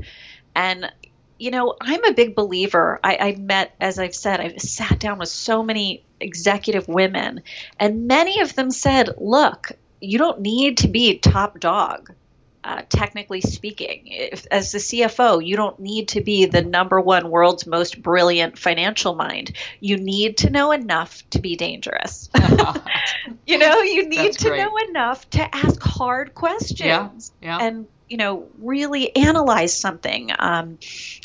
And, 0.56 0.92
you 1.40 1.50
know, 1.50 1.76
I'm 1.82 2.06
a 2.06 2.14
big 2.14 2.36
believer. 2.36 3.00
I, 3.04 3.18
I 3.18 3.36
met, 3.38 3.74
as 3.82 3.98
I've 3.98 4.14
said, 4.14 4.40
I've 4.40 4.62
sat 4.62 5.00
down 5.00 5.18
with 5.18 5.30
so 5.30 5.64
many 5.64 6.06
executive 6.20 6.88
women, 6.88 7.42
and 7.80 8.06
many 8.08 8.42
of 8.42 8.54
them 8.54 8.70
said, 8.70 9.16
look, 9.18 9.72
you 10.04 10.18
don't 10.18 10.42
need 10.42 10.78
to 10.80 10.88
be 10.88 11.18
top 11.18 11.60
dog. 11.60 12.14
Uh, 12.66 12.82
technically 12.88 13.42
speaking, 13.42 14.04
if, 14.06 14.48
as 14.50 14.72
the 14.72 14.78
CFO, 14.78 15.46
you 15.46 15.58
don't 15.58 15.78
need 15.82 16.08
to 16.08 16.22
be 16.22 16.46
the 16.46 16.62
number 16.62 17.02
one 17.02 17.30
world's 17.30 17.68
most 17.68 18.02
brilliant 18.02 18.58
financial 18.58 19.16
mind. 19.16 19.52
You 19.82 19.98
need 19.98 20.38
to 20.38 20.50
know 20.50 20.72
enough 20.72 21.30
to 21.32 21.40
be 21.40 21.58
dangerous. 21.58 22.30
you 23.46 23.58
know, 23.58 23.82
you 23.82 24.08
need 24.08 24.18
That's 24.18 24.38
to 24.38 24.50
great. 24.50 24.60
know 24.60 24.78
enough 24.78 25.30
to 25.32 25.54
ask 25.54 25.82
hard 25.82 26.34
questions 26.36 27.34
Yeah, 27.42 27.60
yeah. 27.60 27.66
and 27.68 27.86
you 28.08 28.18
know 28.18 28.48
really 28.60 29.14
analyze 29.16 29.78
something 29.78 30.32
um, 30.40 30.78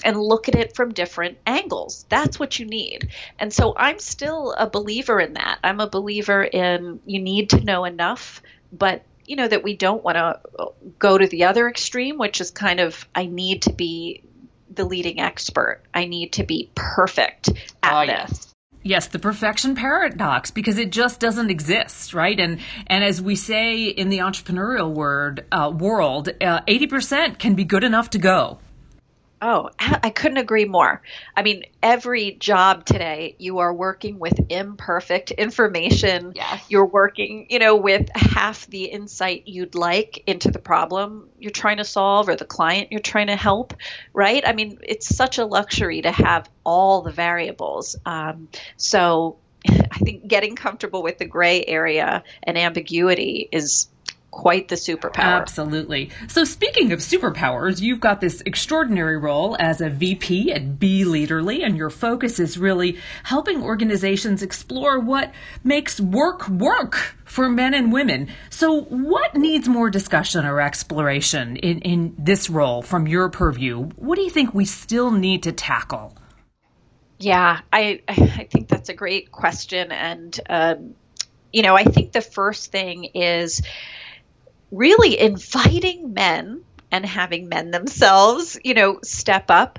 and 0.04 0.16
look 0.16 0.48
at 0.48 0.56
it 0.56 0.74
from 0.74 0.92
different 0.92 1.38
angles. 1.46 2.04
That's 2.08 2.40
what 2.40 2.58
you 2.58 2.66
need. 2.66 3.10
And 3.38 3.52
so 3.52 3.74
I'm 3.76 4.00
still 4.00 4.54
a 4.58 4.68
believer 4.68 5.20
in 5.20 5.34
that. 5.34 5.58
I'm 5.62 5.78
a 5.78 5.88
believer 5.88 6.42
in 6.42 6.98
you 7.06 7.20
need 7.20 7.50
to 7.50 7.60
know 7.60 7.84
enough 7.84 8.42
but 8.72 9.04
you 9.26 9.36
know 9.36 9.48
that 9.48 9.62
we 9.62 9.76
don't 9.76 10.02
want 10.02 10.16
to 10.16 10.40
uh, 10.58 10.66
go 10.98 11.18
to 11.18 11.26
the 11.26 11.44
other 11.44 11.68
extreme 11.68 12.18
which 12.18 12.40
is 12.40 12.50
kind 12.50 12.80
of 12.80 13.06
i 13.14 13.26
need 13.26 13.62
to 13.62 13.72
be 13.72 14.22
the 14.74 14.84
leading 14.84 15.20
expert 15.20 15.82
i 15.94 16.04
need 16.06 16.32
to 16.32 16.44
be 16.44 16.70
perfect 16.74 17.50
at 17.82 18.02
Oh, 18.02 18.06
this 18.06 18.30
yes. 18.30 18.44
Yes, 18.84 19.08
the 19.08 19.18
perfection 19.18 19.74
paradox 19.74 20.50
because 20.52 20.78
it 20.78 20.92
just 20.92 21.18
doesn't 21.18 21.50
exist, 21.50 22.14
right? 22.14 22.38
And 22.38 22.60
and 22.86 23.02
as 23.02 23.20
we 23.20 23.34
say 23.34 23.84
in 23.84 24.08
the 24.08 24.18
entrepreneurial 24.18 24.92
word 24.92 25.44
uh, 25.50 25.72
world, 25.76 26.28
uh, 26.40 26.60
eighty 26.68 26.86
percent 26.86 27.38
can 27.40 27.54
be 27.54 27.64
good 27.64 27.82
enough 27.82 28.10
to 28.10 28.18
go. 28.18 28.60
Oh, 29.40 29.70
I 29.78 30.10
couldn't 30.10 30.38
agree 30.38 30.64
more. 30.64 31.02
I 31.36 31.42
mean, 31.42 31.64
every 31.82 32.32
job 32.32 32.84
today, 32.84 33.36
you 33.38 33.58
are 33.58 33.72
working 33.72 34.18
with 34.18 34.38
imperfect 34.48 35.30
information. 35.30 36.32
Yes. 36.34 36.64
You're 36.68 36.86
working, 36.86 37.46
you 37.50 37.58
know, 37.58 37.76
with 37.76 38.08
half 38.14 38.66
the 38.66 38.84
insight 38.84 39.44
you'd 39.46 39.74
like 39.74 40.22
into 40.26 40.50
the 40.50 40.58
problem 40.58 41.28
you're 41.38 41.50
trying 41.50 41.76
to 41.78 41.84
solve 41.84 42.28
or 42.28 42.36
the 42.36 42.44
client 42.44 42.90
you're 42.90 43.00
trying 43.00 43.28
to 43.28 43.36
help, 43.36 43.74
right? 44.12 44.46
I 44.46 44.52
mean, 44.52 44.78
it's 44.82 45.14
such 45.14 45.38
a 45.38 45.44
luxury 45.44 46.02
to 46.02 46.10
have 46.10 46.48
all 46.64 47.02
the 47.02 47.12
variables. 47.12 47.96
Um, 48.04 48.48
so 48.76 49.36
I 49.68 49.98
think 49.98 50.26
getting 50.26 50.56
comfortable 50.56 51.02
with 51.02 51.18
the 51.18 51.24
gray 51.24 51.64
area 51.64 52.24
and 52.42 52.58
ambiguity 52.58 53.48
is 53.52 53.88
quite 54.30 54.68
the 54.68 54.74
superpower. 54.74 55.40
Absolutely. 55.40 56.10
So, 56.28 56.44
speaking 56.44 56.92
of 56.92 57.00
superpowers, 57.00 57.80
you've 57.80 58.00
got 58.00 58.20
this 58.20 58.42
extraordinary 58.44 59.16
role 59.16 59.56
as 59.58 59.80
a 59.80 59.88
VP 59.88 60.52
at 60.52 60.78
Be 60.78 61.04
Leaderly, 61.04 61.64
and 61.64 61.76
your 61.76 61.90
focus 61.90 62.38
is 62.38 62.58
really 62.58 62.98
helping 63.24 63.62
organizations 63.62 64.42
explore 64.42 65.00
what 65.00 65.32
makes 65.64 66.00
work 66.00 66.48
work 66.48 67.16
for 67.24 67.48
men 67.48 67.74
and 67.74 67.92
women. 67.92 68.28
So, 68.50 68.82
what 68.82 69.34
needs 69.34 69.68
more 69.68 69.90
discussion 69.90 70.44
or 70.44 70.60
exploration 70.60 71.56
in, 71.56 71.80
in 71.80 72.14
this 72.18 72.50
role 72.50 72.82
from 72.82 73.06
your 73.06 73.28
purview? 73.30 73.84
What 73.96 74.16
do 74.16 74.22
you 74.22 74.30
think 74.30 74.54
we 74.54 74.64
still 74.64 75.10
need 75.10 75.44
to 75.44 75.52
tackle? 75.52 76.14
Yeah, 77.18 77.60
I 77.72 78.02
I 78.06 78.48
think 78.50 78.68
that's 78.68 78.88
a 78.88 78.94
great 78.94 79.32
question, 79.32 79.90
and 79.90 80.38
um, 80.48 80.94
you 81.52 81.62
know, 81.62 81.74
I 81.74 81.84
think 81.84 82.12
the 82.12 82.20
first 82.20 82.70
thing 82.70 83.04
is 83.14 83.62
really 84.70 85.18
inviting 85.18 86.12
men 86.14 86.64
and 86.90 87.04
having 87.04 87.48
men 87.48 87.70
themselves, 87.70 88.58
you 88.64 88.74
know, 88.74 88.98
step 89.02 89.46
up 89.50 89.78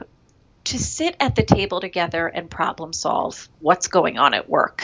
to 0.65 0.77
sit 0.79 1.15
at 1.19 1.35
the 1.35 1.43
table 1.43 1.79
together 1.79 2.27
and 2.27 2.49
problem 2.49 2.93
solve 2.93 3.47
what's 3.59 3.87
going 3.87 4.17
on 4.17 4.33
at 4.33 4.49
work. 4.49 4.83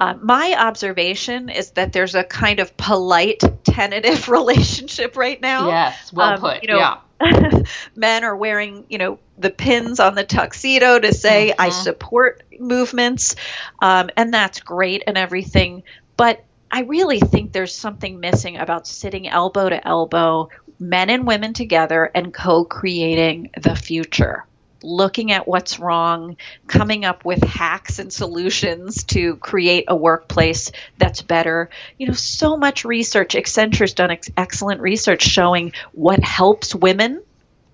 Uh, 0.00 0.14
my 0.20 0.54
observation 0.58 1.48
is 1.48 1.72
that 1.72 1.92
there's 1.92 2.14
a 2.14 2.24
kind 2.24 2.60
of 2.60 2.76
polite, 2.76 3.42
tentative 3.64 4.28
relationship 4.28 5.16
right 5.16 5.40
now. 5.40 5.76
Yes, 5.76 6.12
well 6.12 6.34
Um, 6.34 6.40
put. 6.40 6.62
you 6.62 6.68
know, 6.68 6.76
yeah. 6.76 6.98
men 7.96 8.24
are 8.24 8.36
wearing, 8.36 8.86
you 8.88 8.98
know, 8.98 9.18
the 9.38 9.50
pins 9.50 10.00
on 10.00 10.14
the 10.14 10.24
tuxedo 10.24 10.98
to 10.98 11.12
say 11.12 11.52
I 11.58 11.68
Mhm. 11.68 11.72
support 11.72 12.42
movements, 12.58 13.36
um, 13.80 14.10
and 14.16 14.32
that's 14.32 14.60
great 14.60 15.02
and 15.06 15.16
everything. 15.18 15.82
But 16.16 16.44
I 16.70 16.82
really 16.82 17.18
think 17.18 17.52
there's 17.52 17.74
something 17.74 18.20
missing 18.20 18.56
about 18.56 18.86
sitting 18.86 19.28
elbow 19.28 19.68
to 19.68 19.86
elbow, 19.86 20.50
men 20.78 21.10
and 21.10 21.26
women 21.26 21.52
together, 21.52 22.10
and 22.14 22.32
co-creating 22.32 23.50
the 23.60 23.74
future. 23.74 24.44
Looking 24.82 25.30
at 25.32 25.46
what's 25.46 25.78
wrong, 25.78 26.36
coming 26.66 27.04
up 27.04 27.24
with 27.24 27.42
hacks 27.42 27.98
and 27.98 28.10
solutions 28.10 29.04
to 29.04 29.36
create 29.36 29.84
a 29.88 29.96
workplace 29.96 30.72
that's 30.96 31.20
better. 31.20 31.68
You 31.98 32.06
know, 32.06 32.14
so 32.14 32.56
much 32.56 32.84
research. 32.84 33.34
Accenture's 33.34 33.92
done 33.92 34.10
ex- 34.10 34.30
excellent 34.36 34.80
research 34.80 35.22
showing 35.22 35.72
what 35.92 36.22
helps 36.22 36.74
women. 36.74 37.22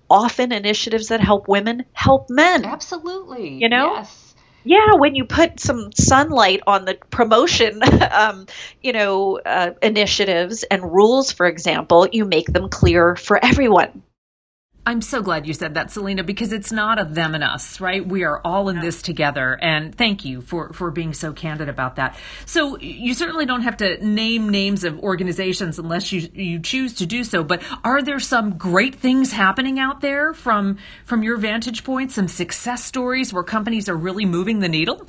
Often 0.09 0.51
initiatives 0.51 1.09
that 1.09 1.21
help 1.21 1.47
women 1.47 1.85
help 1.93 2.29
men. 2.29 2.65
Absolutely. 2.65 3.55
You 3.55 3.69
know? 3.69 3.93
Yes. 3.95 4.26
Yeah, 4.67 4.95
when 4.95 5.15
you 5.15 5.25
put 5.25 5.59
some 5.59 5.91
sunlight 5.93 6.61
on 6.67 6.85
the 6.85 6.95
promotion, 7.09 7.81
um, 8.11 8.47
you 8.81 8.91
know, 8.93 9.39
uh, 9.39 9.71
initiatives 9.81 10.63
and 10.63 10.83
rules, 10.83 11.31
for 11.31 11.45
example, 11.47 12.07
you 12.11 12.25
make 12.25 12.47
them 12.47 12.69
clear 12.69 13.15
for 13.15 13.43
everyone. 13.43 14.03
I'm 14.87 15.01
so 15.01 15.21
glad 15.21 15.45
you 15.45 15.53
said 15.53 15.73
that, 15.73 15.91
Selena, 15.91 16.23
because 16.23 16.53
it's 16.53 16.71
not 16.71 16.97
a 16.97 17.03
them 17.03 17.35
and 17.35 17.43
us, 17.43 17.81
right? 17.81 18.07
We 18.07 18.23
are 18.23 18.39
all 18.45 18.69
in 18.69 18.79
this 18.79 19.01
together. 19.01 19.59
And 19.61 19.93
thank 19.93 20.23
you 20.23 20.39
for, 20.39 20.71
for 20.71 20.91
being 20.91 21.13
so 21.13 21.33
candid 21.33 21.67
about 21.67 21.97
that. 21.97 22.17
So 22.45 22.79
you 22.79 23.13
certainly 23.13 23.45
don't 23.45 23.63
have 23.63 23.75
to 23.77 23.97
name 23.97 24.47
names 24.47 24.85
of 24.85 24.97
organizations 24.99 25.77
unless 25.77 26.13
you, 26.13 26.29
you 26.33 26.59
choose 26.59 26.93
to 26.93 27.05
do 27.05 27.25
so. 27.25 27.43
But 27.43 27.63
are 27.83 28.01
there 28.01 28.21
some 28.21 28.57
great 28.57 28.95
things 28.95 29.33
happening 29.33 29.77
out 29.77 29.99
there 29.99 30.33
from, 30.33 30.77
from 31.03 31.21
your 31.21 31.35
vantage 31.35 31.83
point? 31.83 32.13
Some 32.13 32.29
success 32.29 32.85
stories 32.85 33.33
where 33.33 33.43
companies 33.43 33.89
are 33.89 33.97
really 33.97 34.23
moving 34.23 34.59
the 34.59 34.69
needle? 34.69 35.05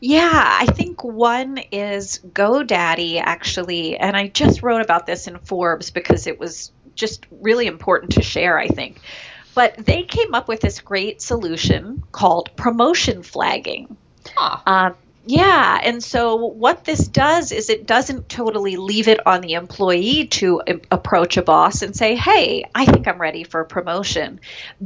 Yeah, 0.00 0.30
I 0.32 0.66
think 0.66 1.04
one 1.04 1.58
is 1.70 2.20
GoDaddy 2.26 3.20
actually, 3.22 3.96
and 3.96 4.16
I 4.16 4.28
just 4.28 4.62
wrote 4.62 4.80
about 4.80 5.06
this 5.06 5.28
in 5.28 5.38
Forbes 5.38 5.90
because 5.90 6.26
it 6.26 6.40
was 6.40 6.72
just 7.00 7.26
really 7.40 7.66
important 7.66 8.12
to 8.12 8.22
share, 8.22 8.58
I 8.58 8.68
think. 8.68 9.00
But 9.54 9.76
they 9.76 10.04
came 10.04 10.34
up 10.34 10.46
with 10.46 10.60
this 10.60 10.80
great 10.80 11.20
solution 11.20 12.04
called 12.12 12.54
promotion 12.56 13.22
flagging. 13.22 13.96
Huh. 14.36 14.58
Um, 14.66 14.94
yeah, 15.26 15.80
and 15.82 16.02
so 16.02 16.36
what 16.36 16.84
this 16.84 17.06
does 17.06 17.52
is 17.52 17.68
it 17.68 17.86
doesn't 17.86 18.28
totally 18.28 18.76
leave 18.76 19.06
it 19.06 19.26
on 19.26 19.42
the 19.42 19.52
employee 19.52 20.26
to 20.28 20.62
approach 20.90 21.36
a 21.36 21.42
boss 21.42 21.82
and 21.82 21.94
say, 21.94 22.16
hey, 22.16 22.64
I 22.74 22.86
think 22.86 23.06
I'm 23.06 23.20
ready 23.20 23.44
for 23.44 23.60
a 23.60 23.66
promotion. 23.66 24.40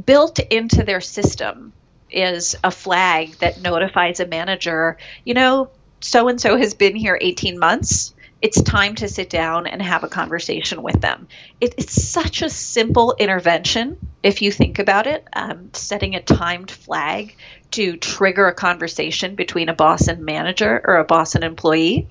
Built 0.05 0.39
into 0.39 0.83
their 0.83 1.01
system 1.01 1.73
is 2.11 2.55
a 2.63 2.71
flag 2.71 3.31
that 3.39 3.61
notifies 3.61 4.19
a 4.19 4.27
manager, 4.27 4.97
you 5.23 5.33
know, 5.33 5.69
so 6.01 6.27
and 6.27 6.39
so 6.39 6.57
has 6.57 6.73
been 6.73 6.95
here 6.95 7.17
18 7.19 7.57
months. 7.57 8.13
It's 8.45 8.61
time 8.61 8.93
to 8.97 9.09
sit 9.09 9.31
down 9.31 9.65
and 9.65 9.81
have 9.81 10.03
a 10.03 10.07
conversation 10.07 10.83
with 10.83 11.01
them. 11.01 11.27
It, 11.59 11.73
it's 11.79 11.99
such 12.07 12.43
a 12.43 12.49
simple 12.51 13.15
intervention 13.17 13.97
if 14.21 14.43
you 14.43 14.51
think 14.51 14.77
about 14.77 15.07
it. 15.07 15.27
Um, 15.33 15.71
setting 15.73 16.13
a 16.13 16.21
timed 16.21 16.69
flag 16.69 17.35
to 17.71 17.97
trigger 17.97 18.45
a 18.47 18.53
conversation 18.53 19.33
between 19.33 19.67
a 19.67 19.73
boss 19.73 20.07
and 20.09 20.23
manager 20.23 20.79
or 20.83 20.97
a 20.97 21.03
boss 21.03 21.33
and 21.33 21.43
employee. 21.43 22.07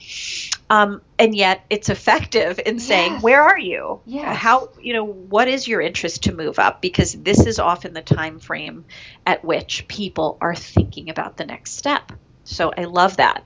Um, 0.68 1.02
and 1.20 1.36
yet 1.36 1.64
it's 1.70 1.88
effective 1.88 2.58
in 2.66 2.80
saying, 2.80 3.12
Yes. 3.12 3.22
where 3.22 3.40
are 3.40 3.58
you? 3.58 4.00
Yes. 4.04 4.36
How, 4.36 4.70
you 4.80 4.92
know, 4.92 5.04
what 5.04 5.46
is 5.46 5.68
your 5.68 5.80
interest 5.80 6.24
to 6.24 6.34
move 6.34 6.58
up? 6.58 6.82
Because 6.82 7.12
this 7.12 7.46
is 7.46 7.60
often 7.60 7.94
the 7.94 8.02
time 8.02 8.40
frame 8.40 8.86
at 9.24 9.44
which 9.44 9.86
people 9.86 10.36
are 10.40 10.56
thinking 10.56 11.10
about 11.10 11.36
the 11.36 11.46
next 11.46 11.76
step. 11.76 12.10
So 12.42 12.72
I 12.76 12.86
love 12.86 13.18
that. 13.18 13.44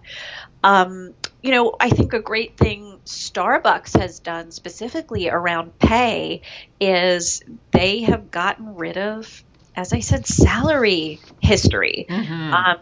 Um, 0.64 1.12
you 1.42 1.52
know, 1.52 1.74
I 1.78 1.90
think 1.90 2.12
a 2.12 2.20
great 2.20 2.56
thing 2.56 2.98
Starbucks 3.06 3.98
has 3.98 4.18
done 4.20 4.50
specifically 4.50 5.28
around 5.28 5.78
pay 5.78 6.42
is 6.80 7.42
they 7.70 8.00
have 8.02 8.30
gotten 8.30 8.74
rid 8.74 8.98
of, 8.98 9.44
as 9.76 9.92
I 9.92 10.00
said, 10.00 10.26
salary 10.26 11.20
history. 11.40 12.06
Mhm. 12.08 12.52
Um, 12.52 12.78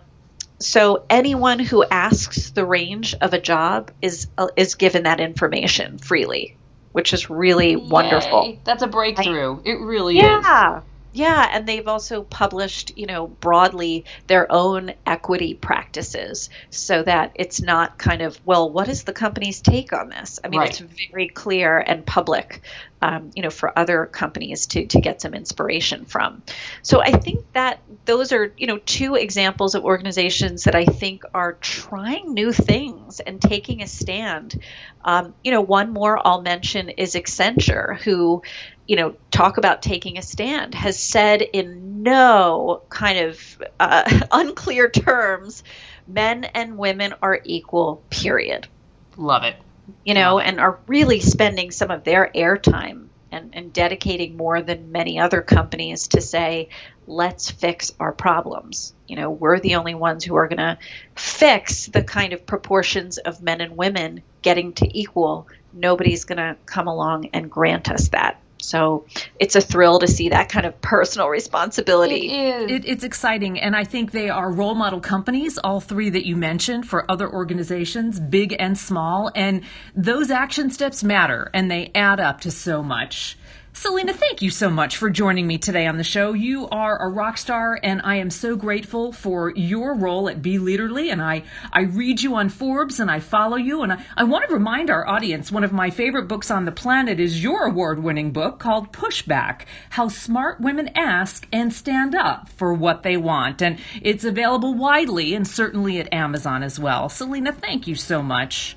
so 0.59 1.05
anyone 1.11 1.59
who 1.59 1.85
asks 1.85 2.51
the 2.51 2.65
range 2.65 3.15
of 3.21 3.35
a 3.35 3.41
job 3.41 3.91
is 4.01 4.27
uh, 4.39 4.49
is 4.57 4.75
given 4.75 5.03
that 5.03 5.21
information 5.21 5.99
freely, 5.99 6.57
which 6.93 7.13
is 7.13 7.29
really 7.29 7.77
wonderful. 7.77 8.57
That's 8.65 8.83
a 8.83 8.87
breakthrough. 8.87 9.61
it 9.65 9.79
really 9.81 10.17
is. 10.17 10.23
Yeah. 10.23 10.81
Yeah, 11.17 11.49
and 11.51 11.67
they've 11.67 11.89
also 11.89 12.23
published, 12.23 12.93
you 12.99 13.07
know, 13.07 13.27
broadly 13.27 14.05
their 14.27 14.53
own 14.53 14.93
equity 15.07 15.55
practices 15.55 16.51
so 16.69 17.03
that 17.05 17.33
it's 17.37 17.63
not 17.63 17.97
kind 17.97 18.21
of, 18.21 18.39
well, 18.45 18.71
what 18.71 18.89
is 18.89 19.05
the 19.05 19.15
company's 19.15 19.63
take 19.63 19.95
on 19.95 20.11
this? 20.11 20.39
I 20.45 20.49
mean, 20.49 20.61
Right. 20.61 20.69
it's 20.69 20.79
very 21.11 21.29
clear 21.29 21.79
and 21.79 22.05
public, 22.05 22.61
um, 23.01 23.31
you 23.35 23.43
know, 23.43 23.49
for 23.49 23.79
other 23.79 24.05
companies 24.05 24.67
to, 24.67 24.85
to 24.89 25.01
get 25.01 25.23
some 25.23 25.33
inspiration 25.33 26.05
from. 26.05 26.43
So 26.83 27.01
I 27.01 27.13
think 27.13 27.51
that 27.55 27.81
those 28.05 28.33
are, 28.33 28.53
you 28.59 28.67
know, 28.67 28.77
two 28.77 29.15
examples 29.15 29.75
of 29.75 29.87
organizations 29.87 30.65
that 30.65 30.75
I 30.75 30.85
think 30.85 31.23
are 31.33 31.55
trying 31.55 32.35
new 32.35 32.53
things 32.53 33.21
and 33.21 33.41
taking 33.41 33.81
a 33.81 33.87
stand. 33.87 34.61
Um, 35.03 35.33
you 35.43 35.51
know, 35.53 35.63
one 35.63 35.95
more 35.95 36.21
I'll 36.23 36.43
mention 36.43 36.91
is 36.91 37.15
Accenture, 37.15 37.99
who 38.01 38.43
you 38.87 38.97
know, 38.97 39.17
talk 39.31 39.59
about 39.59 39.83
taking 39.83 40.19
a 40.19 40.23
stand, 40.23 40.75
has 40.75 40.99
said 40.99 41.43
in 41.43 42.03
no 42.03 42.83
kind 42.89 43.19
of 43.19 43.63
uh, 43.81 44.21
unclear 44.31 44.89
terms, 44.89 45.65
men 46.07 46.45
and 46.45 46.79
women 46.79 47.15
are 47.21 47.41
equal, 47.45 48.03
period. 48.11 48.69
Love 49.17 49.43
it. 49.45 49.57
You 50.05 50.15
know, 50.15 50.39
and 50.39 50.61
are 50.61 50.79
really 50.87 51.21
spending 51.21 51.71
some 51.71 51.91
of 51.91 52.05
their 52.05 52.31
airtime 52.35 53.07
and, 53.31 53.51
and 53.55 53.73
dedicating 53.73 54.37
more 54.37 54.63
than 54.63 54.93
many 54.93 55.19
other 55.19 55.43
companies 55.43 56.09
to 56.09 56.21
say, 56.21 56.69
let's 57.07 57.51
fix 57.51 57.93
our 58.01 58.13
problems. 58.13 58.95
You 59.07 59.17
know, 59.17 59.31
we're 59.31 59.61
the 59.61 59.77
only 59.77 59.95
ones 59.95 60.25
who 60.25 60.37
are 60.37 60.49
going 60.49 60.59
to 60.59 60.79
fix 61.15 61.87
the 61.87 62.03
kind 62.03 62.33
of 62.33 62.47
proportions 62.47 63.19
of 63.19 63.43
men 63.43 63.61
and 63.61 63.77
women 63.77 64.23
getting 64.43 64.73
to 64.75 64.99
equal. 64.99 65.49
Nobody's 65.73 66.25
going 66.25 66.39
to 66.39 66.57
come 66.67 66.89
along 66.89 67.31
and 67.33 67.51
grant 67.51 67.91
us 67.91 68.09
that. 68.09 68.41
So 68.59 69.07
it's 69.39 69.55
a 69.55 69.61
thrill 69.61 69.99
to 69.99 70.09
see 70.09 70.31
that 70.31 70.49
kind 70.49 70.67
of 70.67 70.81
personal 70.81 71.29
responsibility. 71.29 72.29
It 72.31 72.71
is. 72.71 72.71
It, 72.71 72.85
it's 72.89 73.05
exciting, 73.05 73.61
and 73.61 73.77
I 73.77 73.85
think 73.85 74.13
they 74.13 74.31
are 74.31 74.51
role 74.51 74.75
model 74.75 75.01
companies, 75.01 75.59
all 75.59 75.81
three 75.81 76.11
that 76.11 76.27
you 76.27 76.37
mentioned, 76.37 76.89
for 76.89 77.11
other 77.11 77.31
organizations, 77.31 78.19
big 78.19 78.57
and 78.59 78.77
small. 78.77 79.31
And 79.35 79.63
those 79.95 80.31
action 80.31 80.71
steps 80.71 81.05
matter, 81.05 81.51
and 81.53 81.71
they 81.71 81.91
add 81.95 82.19
up 82.19 82.41
to 82.43 82.51
so 82.51 82.83
much. 82.83 83.37
Selena, 83.79 84.15
thank 84.15 84.41
you 84.41 84.49
so 84.49 84.71
much 84.71 84.97
for 84.97 85.11
joining 85.11 85.47
me 85.47 85.59
today 85.59 85.87
on 85.87 85.99
the 85.99 86.03
show. 86.03 86.33
You 86.33 86.67
are 86.71 86.97
a 86.97 87.11
rock 87.11 87.37
star, 87.37 87.79
and 87.83 88.01
I 88.03 88.17
am 88.17 88.31
so 88.31 88.57
grateful 88.57 89.13
for 89.13 89.53
your 89.55 89.95
role 89.95 90.31
at 90.31 90.41
Be 90.41 90.57
Leaderly. 90.57 91.13
And 91.13 91.21
I, 91.21 91.43
I 91.75 91.83
read 91.83 92.23
you 92.23 92.37
on 92.37 92.49
Forbes 92.49 93.01
and 93.01 93.11
I 93.11 93.21
follow 93.21 93.59
you. 93.59 93.83
And 93.83 93.93
I, 93.93 94.03
I 94.17 94.25
want 94.25 94.49
to 94.49 94.55
remind 94.55 94.89
our 94.89 95.07
audience 95.07 95.53
one 95.53 95.63
of 95.63 95.75
my 95.75 95.91
favorite 95.91 96.27
books 96.27 96.51
on 96.51 96.65
the 96.65 96.73
planet 96.73 97.21
is 97.21 97.43
your 97.43 97.67
award 97.67 98.03
winning 98.03 98.33
book 98.33 98.59
called 98.59 98.93
Pushback 98.93 99.67
How 99.91 100.09
Smart 100.09 100.59
Women 100.59 100.89
Ask 100.95 101.47
and 101.53 101.71
Stand 101.71 102.15
Up 102.15 102.49
for 102.49 102.73
What 102.73 103.03
They 103.03 103.19
Want. 103.19 103.61
And 103.61 103.79
it's 104.01 104.25
available 104.25 104.73
widely 104.73 105.35
and 105.35 105.47
certainly 105.47 106.01
at 106.01 106.15
Amazon 106.15 106.63
as 106.63 106.81
well. 106.81 107.11
Selena, 107.11 107.53
thank 107.53 107.87
you 107.87 107.95
so 107.95 108.23
much. 108.23 108.75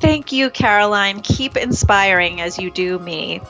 Thank 0.00 0.32
you, 0.32 0.50
Caroline. 0.50 1.22
Keep 1.22 1.56
inspiring 1.56 2.42
as 2.42 2.58
you 2.58 2.70
do 2.70 2.98
me. 2.98 3.40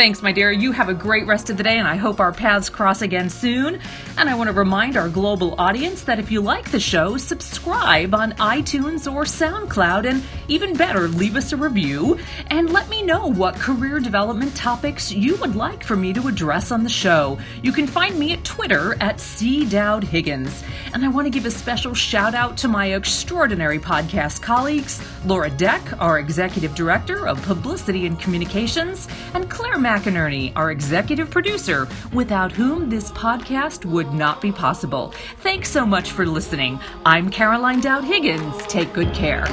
Thanks, 0.00 0.22
my 0.22 0.32
dear. 0.32 0.50
You 0.50 0.72
have 0.72 0.88
a 0.88 0.94
great 0.94 1.26
rest 1.26 1.50
of 1.50 1.58
the 1.58 1.62
day, 1.62 1.76
and 1.76 1.86
I 1.86 1.96
hope 1.96 2.20
our 2.20 2.32
paths 2.32 2.70
cross 2.70 3.02
again 3.02 3.28
soon. 3.28 3.78
And 4.16 4.30
I 4.30 4.34
want 4.34 4.48
to 4.48 4.54
remind 4.54 4.96
our 4.96 5.10
global 5.10 5.54
audience 5.60 6.04
that 6.04 6.18
if 6.18 6.30
you 6.30 6.40
like 6.40 6.70
the 6.70 6.80
show, 6.80 7.18
subscribe 7.18 8.14
on 8.14 8.32
iTunes 8.32 9.12
or 9.12 9.24
SoundCloud, 9.24 10.08
and 10.08 10.22
even 10.48 10.74
better, 10.74 11.06
leave 11.06 11.36
us 11.36 11.52
a 11.52 11.56
review 11.58 12.18
and 12.46 12.72
let 12.72 12.88
me 12.88 13.02
know 13.02 13.26
what 13.26 13.56
career 13.56 14.00
development 14.00 14.56
topics 14.56 15.12
you 15.12 15.36
would 15.36 15.54
like 15.54 15.84
for 15.84 15.96
me 15.96 16.14
to 16.14 16.28
address 16.28 16.72
on 16.72 16.82
the 16.82 16.88
show. 16.88 17.38
You 17.62 17.70
can 17.70 17.86
find 17.86 18.18
me 18.18 18.32
at 18.32 18.42
Twitter 18.42 18.96
at 19.02 19.20
C. 19.20 19.66
Dowd 19.68 20.02
Higgins. 20.02 20.64
And 20.94 21.04
I 21.04 21.08
want 21.08 21.26
to 21.26 21.30
give 21.30 21.44
a 21.44 21.50
special 21.50 21.92
shout 21.92 22.34
out 22.34 22.56
to 22.58 22.68
my 22.68 22.94
extraordinary 22.94 23.78
podcast 23.78 24.40
colleagues, 24.40 25.02
Laura 25.26 25.50
Deck, 25.50 25.82
our 26.00 26.18
Executive 26.18 26.74
Director 26.74 27.28
of 27.28 27.40
Publicity 27.42 28.06
and 28.06 28.18
Communications, 28.18 29.06
and 29.34 29.50
Claire 29.50 29.78
McInerney, 29.90 30.52
our 30.54 30.70
Executive 30.70 31.30
Producer, 31.30 31.88
without 32.12 32.52
whom 32.52 32.88
this 32.88 33.10
podcast 33.10 33.84
would 33.84 34.14
not 34.14 34.40
be 34.40 34.52
possible. 34.52 35.12
Thanks 35.38 35.68
so 35.68 35.84
much 35.84 36.12
for 36.12 36.24
listening. 36.24 36.78
I'm 37.04 37.28
Caroline 37.28 37.80
Dowd 37.80 38.04
Higgins. 38.04 38.56
Take 38.68 38.92
good 38.92 39.12
care. 39.12 39.46